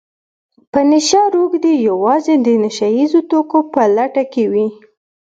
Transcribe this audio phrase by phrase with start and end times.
[0.71, 4.67] په نشه روږدي يوازې د نشه يیزو توکو په لټه کې وي